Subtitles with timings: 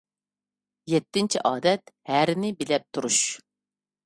[0.93, 3.21] يەتتىنچى ئادەت، ھەرىنى بىلەپ تۇرۇش.